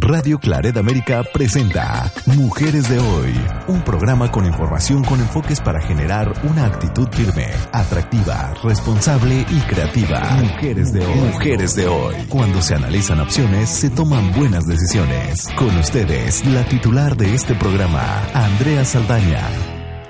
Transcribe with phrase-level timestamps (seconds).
[0.00, 3.32] Radio Claret América presenta Mujeres de Hoy,
[3.66, 10.20] un programa con información con enfoques para generar una actitud firme, atractiva, responsable y creativa.
[10.42, 11.18] Mujeres de Hoy.
[11.32, 12.14] Mujeres de Hoy.
[12.28, 15.48] Cuando se analizan opciones, se toman buenas decisiones.
[15.56, 19.48] Con ustedes, la titular de este programa, Andrea Saldaña.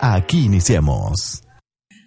[0.01, 1.43] Aquí iniciamos.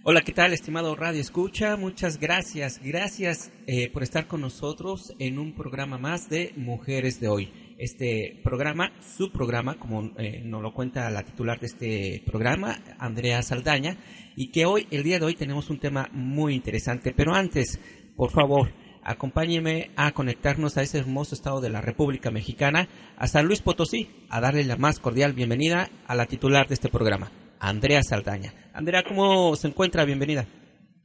[0.04, 1.78] Hola, ¿qué tal, estimado Radio Escucha?
[1.78, 7.28] Muchas gracias, gracias eh, por estar con nosotros en un programa más de Mujeres de
[7.28, 7.69] Hoy.
[7.80, 13.42] Este programa, su programa, como eh, nos lo cuenta la titular de este programa, Andrea
[13.42, 13.96] Saldaña,
[14.36, 17.14] y que hoy, el día de hoy, tenemos un tema muy interesante.
[17.16, 17.80] Pero antes,
[18.18, 18.68] por favor,
[19.02, 24.10] acompáñeme a conectarnos a ese hermoso estado de la República Mexicana, a San Luis Potosí,
[24.30, 27.32] a darle la más cordial bienvenida a la titular de este programa.
[27.62, 28.52] Andrea Saldaña.
[28.74, 30.04] Andrea, ¿cómo se encuentra?
[30.04, 30.44] Bienvenida.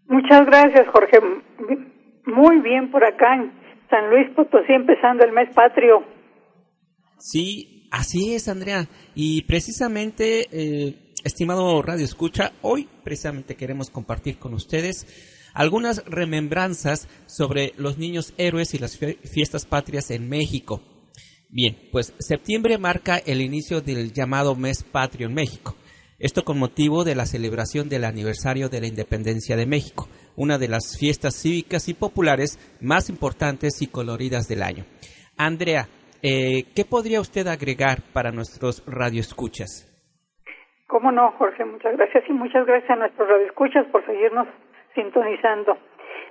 [0.08, 1.20] Muchas gracias, Jorge.
[2.26, 3.52] Muy bien por acá en
[3.90, 6.13] San Luis Potosí, empezando el mes patrio.
[7.18, 8.88] Sí, así es, Andrea.
[9.14, 15.06] Y precisamente, eh, estimado Radio Escucha, hoy precisamente queremos compartir con ustedes
[15.54, 20.82] algunas remembranzas sobre los niños héroes y las fiestas patrias en México.
[21.48, 25.76] Bien, pues septiembre marca el inicio del llamado mes patrio en México.
[26.18, 30.68] Esto con motivo de la celebración del aniversario de la independencia de México, una de
[30.68, 34.86] las fiestas cívicas y populares más importantes y coloridas del año.
[35.36, 35.88] Andrea,
[36.24, 39.92] eh, ¿qué podría usted agregar para nuestros radioescuchas?
[40.86, 44.48] Cómo no, Jorge, muchas gracias y muchas gracias a nuestros radioescuchas por seguirnos
[44.94, 45.76] sintonizando.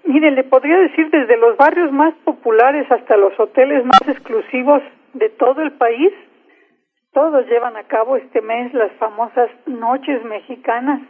[0.05, 4.81] Mire, le podría decir desde los barrios más populares hasta los hoteles más exclusivos
[5.13, 6.11] de todo el país,
[7.13, 11.01] todos llevan a cabo este mes las famosas noches mexicanas,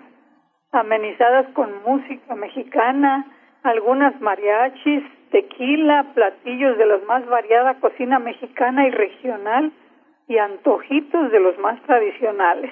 [0.74, 3.26] amenizadas con música mexicana,
[3.64, 5.04] algunas mariachis,
[5.34, 9.72] tequila, platillos de la más variada cocina mexicana y regional
[10.28, 12.72] y antojitos de los más tradicionales.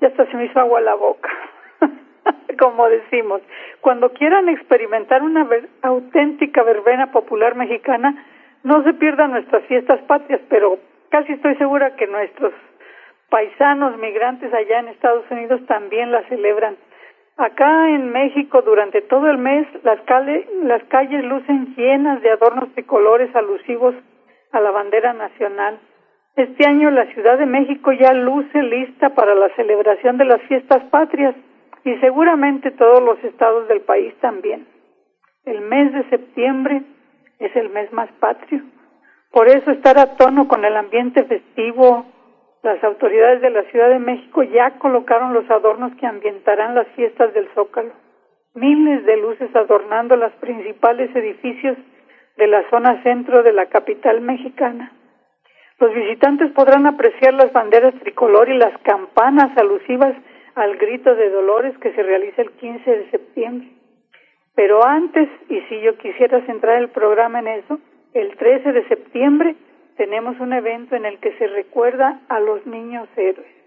[0.00, 1.28] Ya hasta se me hizo agua la boca,
[2.58, 3.42] como decimos.
[3.82, 5.46] Cuando quieran experimentar una
[5.82, 8.24] auténtica verbena popular mexicana,
[8.64, 10.78] no se pierdan nuestras fiestas patrias, pero
[11.10, 12.54] casi estoy segura que nuestros
[13.28, 16.78] paisanos migrantes allá en Estados Unidos también la celebran.
[17.38, 20.00] Acá en México durante todo el mes las,
[20.64, 23.94] las calles lucen llenas de adornos de colores alusivos
[24.50, 25.78] a la bandera nacional.
[26.34, 30.82] Este año la Ciudad de México ya luce lista para la celebración de las fiestas
[30.90, 31.36] patrias
[31.84, 34.66] y seguramente todos los estados del país también.
[35.44, 36.82] El mes de septiembre
[37.38, 38.62] es el mes más patrio.
[39.30, 42.04] Por eso estar a tono con el ambiente festivo,
[42.68, 47.32] las autoridades de la Ciudad de México ya colocaron los adornos que ambientarán las fiestas
[47.32, 47.92] del Zócalo.
[48.54, 51.78] Miles de luces adornando los principales edificios
[52.36, 54.92] de la zona centro de la capital mexicana.
[55.80, 60.14] Los visitantes podrán apreciar las banderas tricolor y las campanas alusivas
[60.54, 63.68] al grito de Dolores que se realiza el 15 de septiembre.
[64.54, 67.78] Pero antes, y si yo quisiera centrar el programa en eso,
[68.12, 69.54] el 13 de septiembre
[69.98, 73.58] tenemos un evento en el que se recuerda a los niños héroes.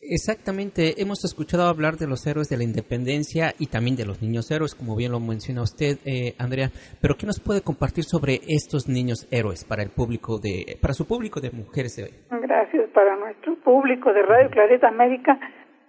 [0.00, 4.50] Exactamente, hemos escuchado hablar de los héroes de la independencia y también de los niños
[4.50, 6.68] héroes, como bien lo menciona usted, eh, Andrea.
[7.00, 11.08] Pero ¿qué nos puede compartir sobre estos niños héroes para el público de, para su
[11.08, 12.10] público de mujeres de hoy?
[12.30, 15.40] Gracias para nuestro público de Radio Clareta América.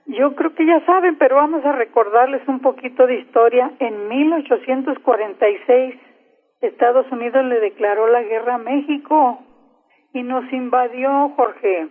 [0.07, 3.71] Yo creo que ya saben, pero vamos a recordarles un poquito de historia.
[3.79, 5.95] En 1846
[6.61, 9.39] Estados Unidos le declaró la guerra a México
[10.13, 11.87] y nos invadió, Jorge.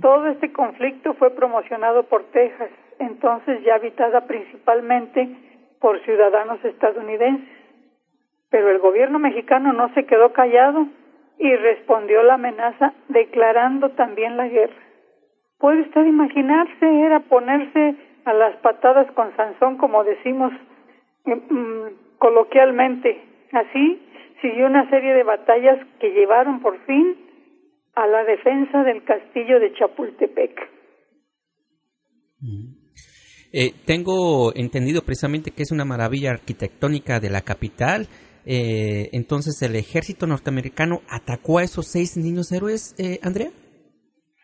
[0.00, 5.28] Todo este conflicto fue promocionado por Texas, entonces ya habitada principalmente
[5.80, 7.48] por ciudadanos estadounidenses.
[8.50, 10.86] Pero el gobierno mexicano no se quedó callado
[11.38, 14.82] y respondió la amenaza declarando también la guerra.
[15.58, 17.00] ¿Puede usted imaginarse?
[17.00, 20.52] Era ponerse a las patadas con Sansón, como decimos
[21.26, 23.31] eh, mm, coloquialmente.
[23.52, 24.02] Así
[24.40, 27.16] siguió una serie de batallas que llevaron por fin
[27.94, 30.70] a la defensa del castillo de Chapultepec.
[33.52, 38.08] Eh, tengo entendido precisamente que es una maravilla arquitectónica de la capital.
[38.46, 43.50] Eh, entonces, ¿el ejército norteamericano atacó a esos seis niños héroes, eh, Andrea?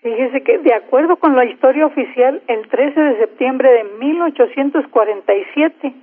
[0.03, 5.95] Fíjese que, de acuerdo con la historia oficial, el 13 de septiembre de 1847,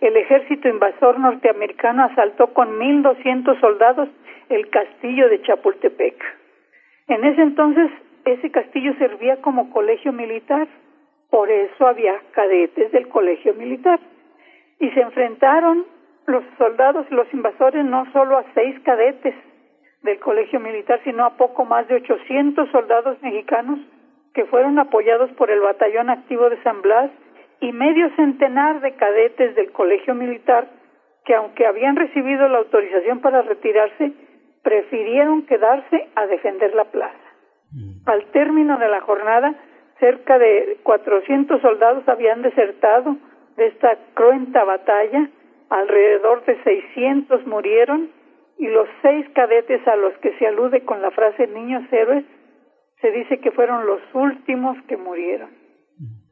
[0.00, 4.08] el ejército invasor norteamericano asaltó con 1.200 soldados
[4.48, 6.22] el castillo de Chapultepec.
[7.08, 7.90] En ese entonces,
[8.24, 10.68] ese castillo servía como colegio militar,
[11.28, 14.00] por eso había cadetes del colegio militar.
[14.78, 15.86] Y se enfrentaron
[16.26, 19.34] los soldados y los invasores no solo a seis cadetes,
[20.02, 23.78] del colegio militar, sino a poco más de 800 soldados mexicanos
[24.32, 27.10] que fueron apoyados por el batallón activo de San Blas
[27.60, 30.68] y medio centenar de cadetes del colegio militar
[31.24, 34.12] que aunque habían recibido la autorización para retirarse,
[34.62, 37.18] prefirieron quedarse a defender la plaza.
[37.72, 38.08] Mm.
[38.08, 39.54] Al término de la jornada,
[39.98, 43.16] cerca de 400 soldados habían desertado
[43.56, 45.28] de esta cruenta batalla,
[45.68, 48.10] alrededor de 600 murieron
[48.58, 52.24] y los seis cadetes a los que se alude con la frase niños héroes,
[53.00, 55.59] se dice que fueron los últimos que murieron.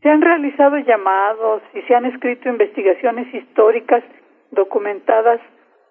[0.03, 4.05] Se han realizado llamados y se han escrito investigaciones históricas
[4.53, 5.41] documentadas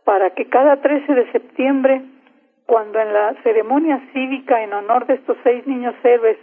[0.05, 2.01] para que cada 13 de septiembre,
[2.65, 6.37] cuando en la ceremonia cívica en honor de estos seis niños héroes,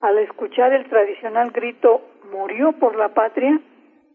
[0.00, 2.00] al escuchar el tradicional grito
[2.32, 3.60] murió por la patria,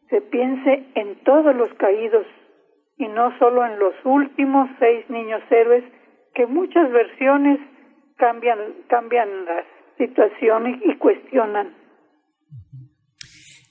[0.10, 2.26] se piense en todos los caídos
[2.98, 5.84] y no solo en los últimos seis niños héroes
[6.34, 7.60] que muchas versiones
[8.18, 9.66] cambian cambian las
[9.98, 11.85] situaciones y cuestionan.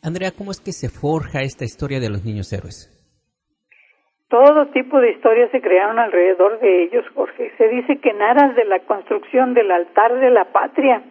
[0.03, 2.91] Andrea, ¿cómo es que se forja esta historia de los niños héroes?
[4.29, 7.53] Todo tipo de historias se crearon alrededor de ellos, Jorge.
[7.57, 11.03] Se dice que en aras de la construcción del altar de la patria,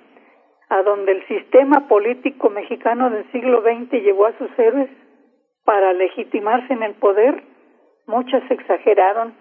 [0.69, 4.89] a donde el sistema político mexicano del siglo XX llevó a sus héroes
[5.63, 7.43] para legitimarse en el poder,
[8.07, 9.33] muchas se exageraron,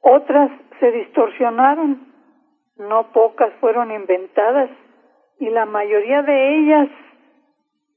[0.00, 2.08] otras se distorsionaron,
[2.76, 4.70] no pocas fueron inventadas
[5.38, 6.88] y la mayoría de ellas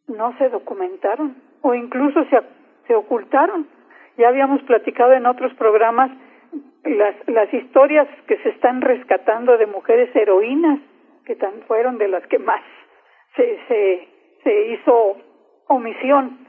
[0.07, 2.41] no se documentaron o incluso se,
[2.87, 3.67] se ocultaron.
[4.17, 6.11] Ya habíamos platicado en otros programas
[6.83, 10.79] las, las historias que se están rescatando de mujeres heroínas,
[11.25, 12.61] que tan, fueron de las que más
[13.35, 14.07] se, se,
[14.43, 15.17] se hizo
[15.67, 16.47] omisión.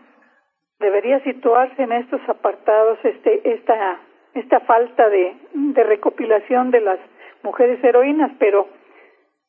[0.78, 4.00] Debería situarse en estos apartados este, esta,
[4.34, 6.98] esta falta de, de recopilación de las
[7.42, 8.68] mujeres heroínas, pero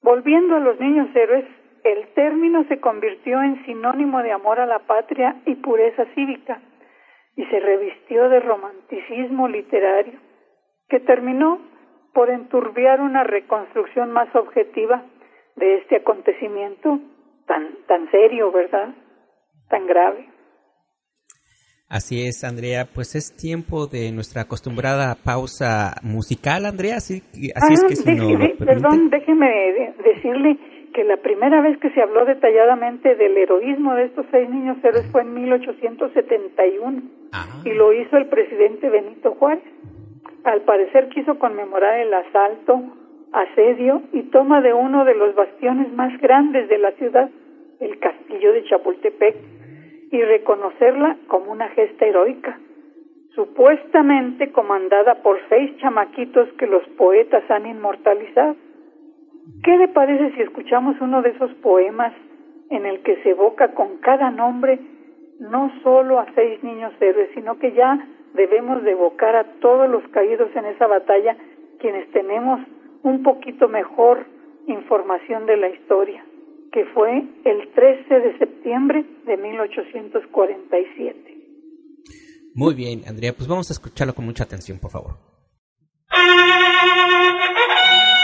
[0.01, 1.45] volviendo a los niños héroes,
[1.83, 6.61] el término se convirtió en sinónimo de amor a la patria y pureza cívica
[7.35, 10.19] y se revistió de romanticismo literario
[10.89, 11.59] que terminó
[12.13, 15.03] por enturbiar una reconstrucción más objetiva
[15.55, 16.99] de este acontecimiento
[17.47, 18.93] tan tan serio, ¿verdad?
[19.69, 20.29] Tan grave.
[21.89, 22.85] Así es, Andrea.
[22.93, 26.97] Pues es tiempo de nuestra acostumbrada pausa musical, Andrea.
[26.97, 27.23] Así,
[27.55, 29.47] así es que si no Perdón, déjeme
[30.03, 30.59] decirle
[30.99, 35.09] que la primera vez que se habló detalladamente del heroísmo de estos seis niños héroes
[35.13, 37.61] fue en 1871 ah.
[37.63, 39.63] y lo hizo el presidente Benito Juárez.
[40.43, 42.81] Al parecer quiso conmemorar el asalto,
[43.31, 47.29] asedio y toma de uno de los bastiones más grandes de la ciudad,
[47.79, 49.37] el castillo de Chapultepec,
[50.11, 52.59] y reconocerla como una gesta heroica,
[53.35, 58.57] supuestamente comandada por seis chamaquitos que los poetas han inmortalizado.
[59.63, 62.13] ¿Qué le parece si escuchamos uno de esos poemas
[62.69, 64.79] en el que se evoca con cada nombre
[65.39, 70.03] no solo a seis niños héroes, sino que ya debemos de evocar a todos los
[70.09, 71.35] caídos en esa batalla,
[71.79, 72.59] quienes tenemos
[73.03, 74.25] un poquito mejor
[74.67, 76.23] información de la historia,
[76.71, 81.37] que fue el 13 de septiembre de 1847.
[82.53, 85.17] Muy bien, Andrea, pues vamos a escucharlo con mucha atención, por favor.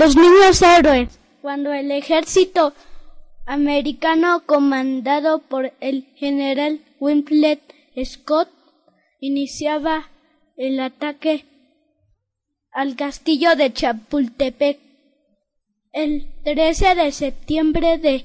[0.00, 1.20] Los niños héroes.
[1.42, 2.72] Cuando el ejército
[3.44, 7.58] americano comandado por el general Winfield
[8.02, 8.48] Scott
[9.20, 10.08] iniciaba
[10.56, 11.44] el ataque
[12.72, 14.78] al castillo de Chapultepec
[15.92, 18.24] el 13 de septiembre de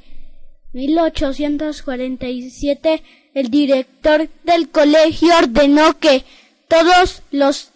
[0.71, 3.03] 1847
[3.33, 6.23] el director del colegio ordenó que
[6.69, 7.71] todos los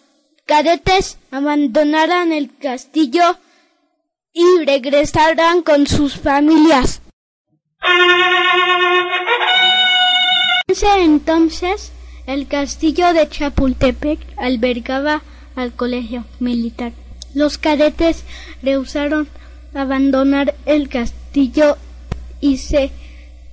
[0.46, 3.36] cadetes abandonaran el castillo
[4.32, 7.00] y regresarán con sus familias.
[10.98, 11.92] entonces
[12.26, 15.22] el castillo de Chapultepec albergaba
[15.56, 16.92] al colegio militar.
[17.34, 18.24] Los cadetes
[18.62, 19.28] rehusaron
[19.74, 21.76] abandonar el castillo
[22.40, 22.90] y se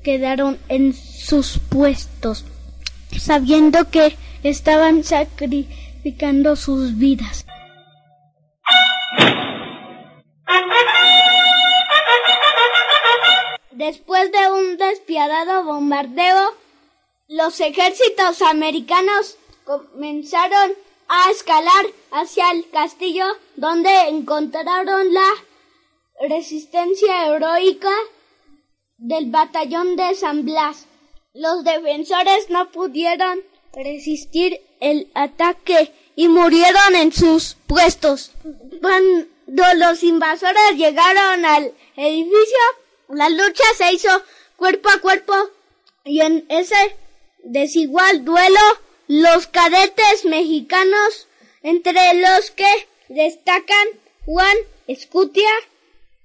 [0.03, 2.45] quedaron en sus puestos,
[3.17, 7.45] sabiendo que estaban sacrificando sus vidas.
[13.71, 16.53] Después de un despiadado bombardeo,
[17.27, 20.73] los ejércitos americanos comenzaron
[21.07, 23.25] a escalar hacia el castillo
[23.55, 25.29] donde encontraron la
[26.27, 27.93] resistencia heroica
[28.97, 30.87] del batallón de San Blas.
[31.33, 33.39] Los defensores no pudieron
[33.73, 38.31] resistir el ataque y murieron en sus puestos.
[39.47, 42.59] Los invasores llegaron al edificio,
[43.09, 44.09] la lucha se hizo
[44.57, 45.33] cuerpo a cuerpo
[46.03, 46.97] y en ese
[47.43, 48.59] desigual duelo
[49.07, 51.27] los cadetes mexicanos,
[51.63, 53.87] entre los que destacan
[54.25, 55.49] Juan Escutia,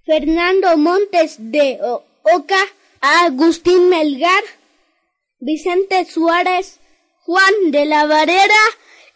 [0.05, 1.79] Fernando Montes de
[2.23, 2.59] Oca,
[3.01, 4.43] Agustín Melgar,
[5.39, 6.81] Vicente Suárez,
[7.25, 8.63] Juan de la Varera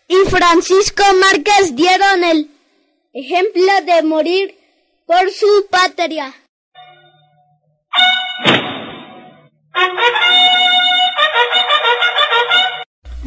[0.06, 2.55] y Francisco Márquez dieron el
[3.16, 4.54] ejemplo de morir
[5.06, 6.34] por su patria.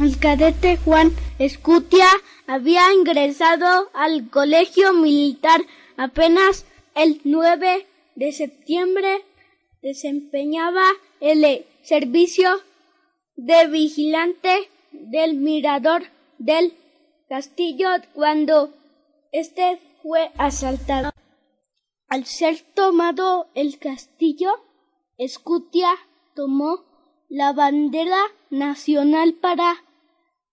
[0.00, 2.06] El cadete Juan Escutia
[2.46, 5.60] había ingresado al colegio militar
[5.96, 9.24] apenas el 9 de septiembre.
[9.82, 10.84] Desempeñaba
[11.20, 12.60] el servicio
[13.34, 16.04] de vigilante del mirador
[16.38, 16.74] del
[17.28, 18.72] castillo cuando
[19.32, 21.10] este fue asaltado.
[22.08, 24.50] Al ser tomado el castillo,
[25.16, 25.90] Escutia
[26.34, 26.84] tomó
[27.28, 28.20] la bandera
[28.50, 29.84] nacional para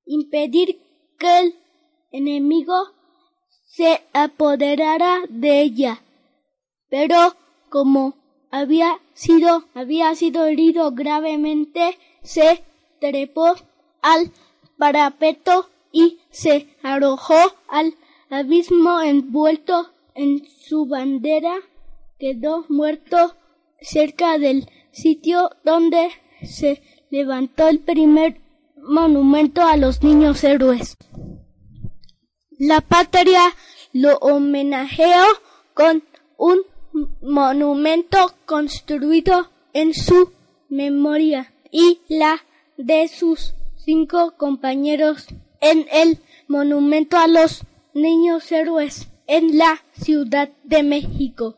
[0.05, 0.79] impedir
[1.17, 1.55] que el
[2.11, 2.75] enemigo
[3.65, 6.03] se apoderara de ella.
[6.89, 7.35] Pero
[7.69, 8.13] como
[8.51, 12.63] había sido había sido herido gravemente, se
[12.99, 13.55] trepó
[14.01, 14.31] al
[14.77, 17.95] parapeto y se arrojó al
[18.29, 21.55] abismo envuelto en su bandera.
[22.19, 23.35] Quedó muerto
[23.81, 26.09] cerca del sitio donde
[26.43, 28.41] se levantó el primer
[28.75, 30.97] monumento a los niños héroes.
[32.57, 33.53] La patria
[33.93, 35.23] lo homenajeó
[35.73, 36.03] con
[36.37, 36.61] un
[37.21, 40.31] monumento construido en su
[40.69, 42.43] memoria y la
[42.77, 45.27] de sus cinco compañeros
[45.61, 47.63] en el monumento a los
[47.97, 51.57] niños héroes en la Ciudad de México.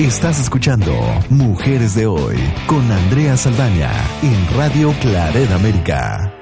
[0.00, 0.94] Estás escuchando
[1.28, 3.92] Mujeres de Hoy con Andrea Saldaña
[4.22, 6.32] en Radio Claret América.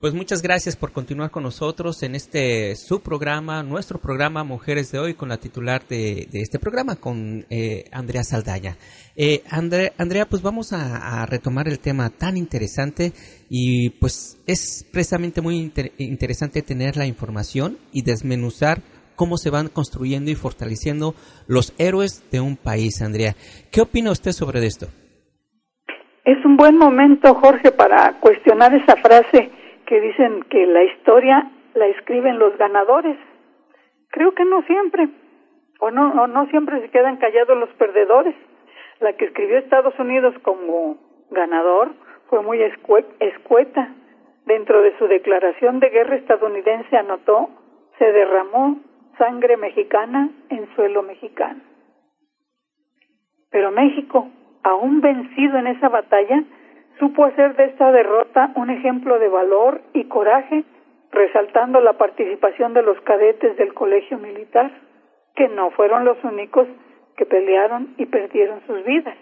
[0.00, 4.98] Pues muchas gracias por continuar con nosotros en este su programa, nuestro programa Mujeres de
[4.98, 8.78] Hoy, con la titular de, este programa, con eh, Andrea Saldaña.
[9.16, 13.12] Eh, Andre, Andrea, pues vamos a, retomar el tema tan interesante
[13.50, 18.80] y pues es precisamente muy inter interesante tener la información y desmenuzar
[19.16, 21.14] cómo se van construyendo y fortaleciendo
[21.48, 23.32] los héroes de un país, Andrea.
[23.70, 24.86] ¿Qué opina usted sobre esto?
[26.24, 29.50] Es un buen momento, Jorge, para cuestionar esa frase
[29.86, 33.18] que dicen que la historia la escriben los ganadores.
[34.10, 35.08] Creo que no siempre,
[35.80, 38.34] o no, o no siempre se quedan callados los perdedores.
[39.00, 40.96] La que escribió Estados Unidos como
[41.30, 41.92] ganador
[42.28, 43.94] fue muy escueta.
[44.46, 47.50] Dentro de su declaración de guerra estadounidense anotó,
[47.98, 48.80] se derramó
[49.18, 51.60] sangre mexicana en suelo mexicano.
[53.50, 54.28] Pero México,
[54.62, 56.42] aún vencido en esa batalla,
[56.98, 60.64] supo hacer de esta derrota un ejemplo de valor y coraje,
[61.10, 64.70] resaltando la participación de los cadetes del colegio militar,
[65.34, 66.66] que no fueron los únicos
[67.16, 69.16] que pelearon y perdieron sus vidas.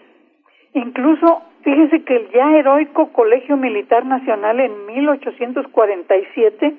[0.73, 6.75] Incluso, fíjese que el ya heroico Colegio Militar Nacional en 1847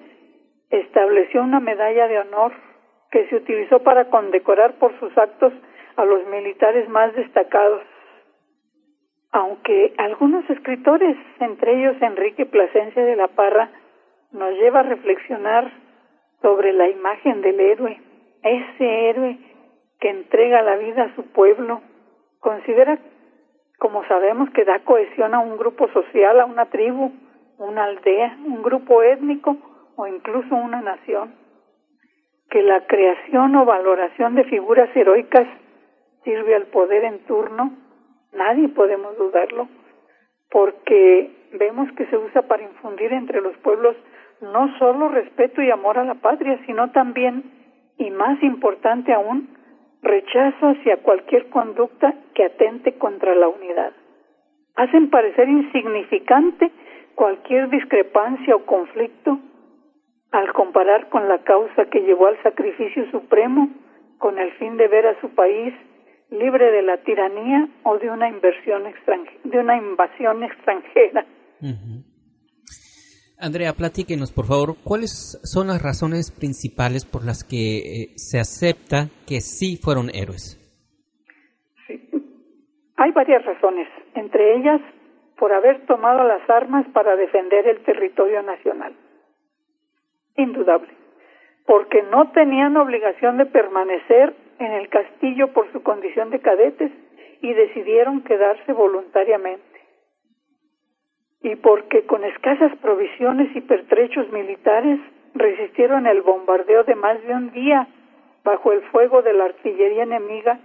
[0.70, 2.52] estableció una medalla de honor
[3.12, 5.52] que se utilizó para condecorar por sus actos
[5.96, 7.82] a los militares más destacados.
[9.34, 13.70] aunque algunos escritores, entre ellos Enrique Plasencia de la Parra,
[14.30, 15.72] nos lleva a reflexionar
[16.42, 17.98] sobre la imagen del héroe,
[18.42, 19.38] ese héroe
[20.00, 21.80] que entrega la vida a su pueblo,
[22.40, 22.98] considera,
[23.78, 27.12] como sabemos, que da cohesión a un grupo social, a una tribu,
[27.56, 29.56] una aldea, un grupo étnico
[29.96, 31.34] o incluso una nación,
[32.52, 35.48] que la creación o valoración de figuras heroicas
[36.22, 37.72] sirve al poder en turno,
[38.34, 39.68] nadie podemos dudarlo,
[40.50, 43.96] porque vemos que se usa para infundir entre los pueblos
[44.42, 47.42] no solo respeto y amor a la patria, sino también,
[47.96, 49.48] y más importante aún,
[50.02, 53.92] rechazo hacia cualquier conducta que atente contra la unidad.
[54.76, 56.70] Hacen parecer insignificante
[57.14, 59.38] cualquier discrepancia o conflicto
[60.32, 63.68] al comparar con la causa que llevó al sacrificio supremo
[64.18, 65.74] con el fin de ver a su país
[66.30, 68.84] libre de la tiranía o de una inversión
[69.44, 71.26] de una invasión extranjera.
[73.38, 79.08] Andrea, platíquenos, por favor, ¿cuáles son las razones principales por las que eh, se acepta
[79.26, 80.58] que sí fueron héroes?
[81.86, 82.08] Sí.
[82.96, 84.80] Hay varias razones, entre ellas
[85.38, 88.94] por haber tomado las armas para defender el territorio nacional.
[90.36, 90.92] Indudable,
[91.66, 96.92] porque no tenían obligación de permanecer en el castillo por su condición de cadetes
[97.40, 99.72] y decidieron quedarse voluntariamente
[101.42, 105.00] y porque con escasas provisiones y pertrechos militares
[105.34, 107.88] resistieron el bombardeo de más de un día
[108.44, 110.60] bajo el fuego de la artillería enemiga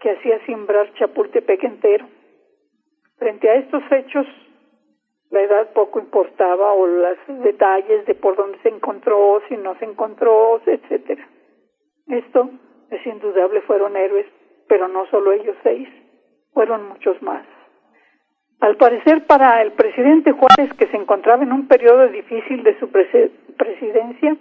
[0.00, 2.06] que hacía simbrar Chapultepec entero.
[3.18, 4.26] Frente a estos hechos,
[5.32, 9.86] la edad poco importaba o los detalles de por dónde se encontró, si no se
[9.86, 11.26] encontró, etcétera.
[12.06, 12.50] Esto
[12.90, 14.26] es indudable, fueron héroes,
[14.68, 15.88] pero no solo ellos seis,
[16.52, 17.44] fueron muchos más.
[18.60, 22.90] Al parecer, para el presidente Juárez, que se encontraba en un periodo difícil de su
[22.90, 24.36] presidencia,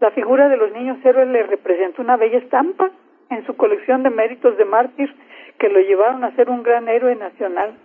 [0.00, 2.90] la figura de los niños héroes le representó una bella estampa
[3.30, 5.14] en su colección de méritos de mártir
[5.58, 7.78] que lo llevaron a ser un gran héroe nacional.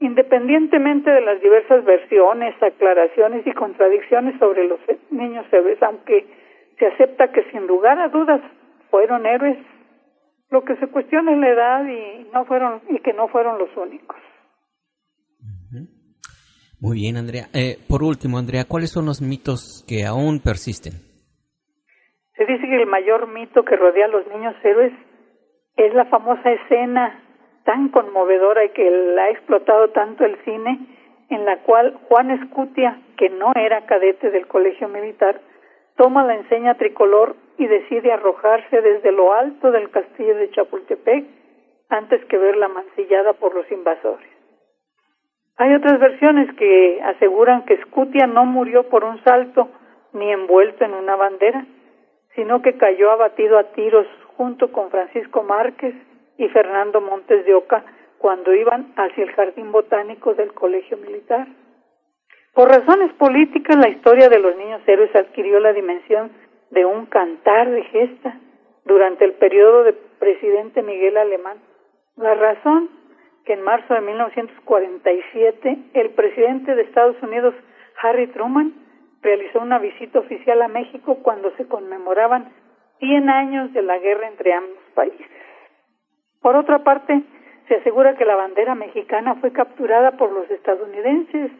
[0.00, 6.26] Independientemente de las diversas versiones, aclaraciones y contradicciones sobre los niños héroes, aunque
[6.78, 8.40] se acepta que sin lugar a dudas
[8.90, 9.58] fueron héroes,
[10.48, 13.68] lo que se cuestiona es la edad y no fueron y que no fueron los
[13.76, 14.16] únicos.
[16.80, 17.44] Muy bien, Andrea.
[17.52, 20.94] Eh, por último, Andrea, ¿cuáles son los mitos que aún persisten?
[22.36, 24.92] Se dice que el mayor mito que rodea a los niños héroes
[25.76, 27.22] es la famosa escena
[27.70, 30.76] tan conmovedora y que la ha explotado tanto el cine,
[31.28, 35.40] en la cual Juan Escutia, que no era cadete del colegio militar,
[35.94, 41.24] toma la enseña tricolor y decide arrojarse desde lo alto del castillo de Chapultepec
[41.90, 44.28] antes que verla mancillada por los invasores.
[45.56, 49.68] Hay otras versiones que aseguran que Scutia no murió por un salto
[50.12, 51.64] ni envuelto en una bandera,
[52.34, 55.94] sino que cayó abatido a tiros junto con Francisco Márquez
[56.40, 57.84] y Fernando Montes de Oca
[58.16, 61.46] cuando iban hacia el jardín botánico del Colegio Militar.
[62.54, 66.30] Por razones políticas, la historia de los niños héroes adquirió la dimensión
[66.70, 68.40] de un cantar de gesta
[68.86, 71.58] durante el periodo de presidente Miguel Alemán.
[72.16, 72.88] La razón
[73.44, 77.54] que en marzo de 1947 el presidente de Estados Unidos,
[78.02, 78.72] Harry Truman,
[79.20, 82.50] realizó una visita oficial a México cuando se conmemoraban
[82.98, 85.39] 100 años de la guerra entre ambos países.
[86.40, 87.22] Por otra parte,
[87.68, 91.52] se asegura que la bandera mexicana fue capturada por los estadounidenses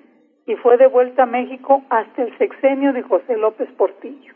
[0.46, 4.34] y fue devuelta a México hasta el sexenio de José López Portillo.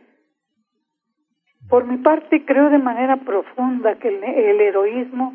[1.68, 5.34] Por mi parte, creo de manera profunda que el, heroísmo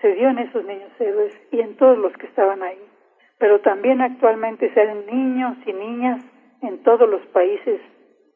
[0.00, 2.78] se dio en esos niños héroes y en todos los que estaban ahí.
[3.38, 6.22] Pero también actualmente se ven niños y niñas
[6.60, 7.80] en todos los países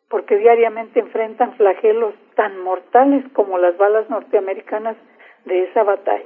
[0.08, 4.96] porque diariamente enfrentan flagelos tan mortales como las balas norteamericanas
[5.46, 6.24] de esa batalla.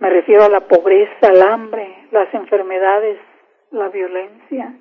[0.00, 3.18] Me refiero a la pobreza, el hambre, las enfermedades,
[3.70, 4.74] la violencia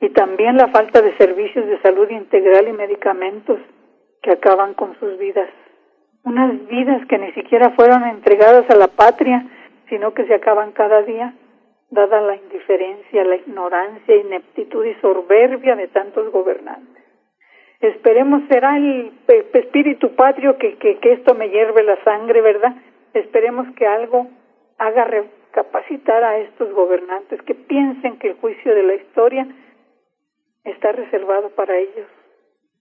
[0.00, 3.60] y también la falta de servicios de salud integral y medicamentos
[4.22, 5.48] que acaban con sus vidas
[6.26, 9.46] unas vidas que ni siquiera fueron entregadas a la patria,
[9.88, 11.34] sino que se acaban cada día,
[11.88, 16.95] dada la indiferencia, la ignorancia, ineptitud y soberbia de tantos gobernantes.
[17.80, 19.12] Esperemos será el
[19.52, 22.74] espíritu patrio que, que, esto me hierve la sangre, ¿verdad?
[23.12, 24.28] Esperemos que algo
[24.78, 29.46] haga recapacitar a estos gobernantes, que piensen que el juicio de la historia
[30.64, 32.06] está reservado para ellos.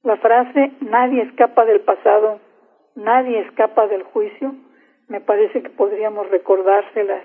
[0.04, 2.40] La frase nadie escapa del pasado
[2.96, 4.56] nadie escapa del juicio,
[5.08, 7.24] me parece que podríamos recordárselas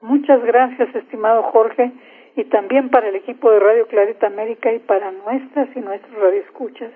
[0.00, 1.90] Muchas gracias, estimado Jorge,
[2.36, 6.92] y también para el equipo de Radio Clarita América y para nuestras y nuestros radioescuchas.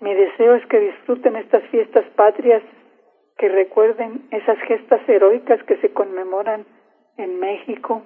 [0.00, 2.62] Mi deseo es que disfruten estas fiestas patrias,
[3.38, 6.66] que recuerden esas gestas heroicas que se conmemoran
[7.16, 8.02] en México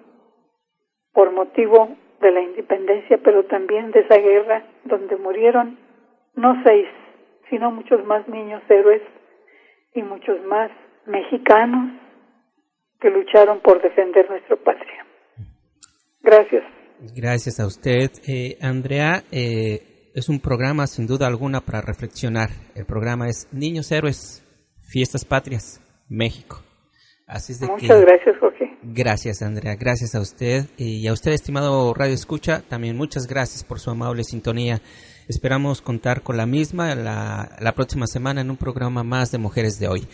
[1.12, 5.78] por motivo de la independencia, pero también de esa guerra donde murieron
[6.34, 6.86] no seis,
[7.48, 9.02] sino muchos más niños héroes
[9.94, 10.70] y muchos más
[11.06, 12.00] mexicanos
[13.00, 15.06] que lucharon por defender nuestra patria.
[16.22, 16.62] Gracias.
[17.16, 18.10] Gracias a usted.
[18.28, 22.50] Eh, Andrea, eh, es un programa sin duda alguna para reflexionar.
[22.74, 24.44] El programa es Niños Héroes,
[24.80, 26.62] Fiestas Patrias, México.
[27.26, 28.76] Así es de Muchas gracias, Jorge.
[28.82, 29.76] Gracias, Andrea.
[29.76, 30.66] Gracias a usted.
[30.76, 34.80] Y a usted, estimado Radio Escucha, también muchas gracias por su amable sintonía.
[35.28, 39.78] Esperamos contar con la misma la, la próxima semana en un programa más de Mujeres
[39.78, 40.08] de Hoy.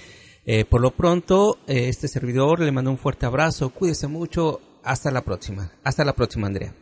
[0.44, 3.70] Eh, por lo pronto, eh, este servidor le mando un fuerte abrazo.
[3.70, 4.60] Cuídese mucho.
[4.84, 5.72] Hasta la próxima.
[5.82, 6.72] Hasta la próxima, Andrea.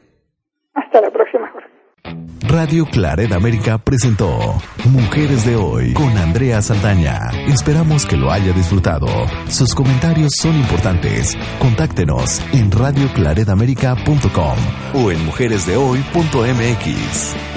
[2.54, 4.38] Radio Claret América presentó
[4.84, 7.32] Mujeres de Hoy con Andrea Saldaña.
[7.48, 9.08] Esperamos que lo haya disfrutado.
[9.48, 11.36] Sus comentarios son importantes.
[11.58, 14.56] Contáctenos en radioclaredamerica.com
[14.94, 17.53] o en mujeresdehoy.mx.